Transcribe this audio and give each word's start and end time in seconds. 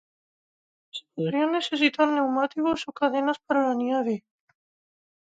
Se 0.95 1.03
podrían 1.13 1.49
necesitar 1.57 2.07
neumáticos 2.11 2.79
o 2.89 2.91
cadenas 2.99 3.37
para 3.45 3.65
la 3.67 3.75
nieve. 3.83 4.15